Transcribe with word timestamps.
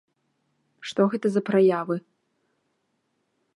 Што 0.91 1.01
гэта 1.11 1.27
за 1.35 1.41
праявы? 1.51 1.95